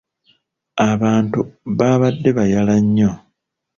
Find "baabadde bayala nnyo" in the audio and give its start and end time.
1.77-3.11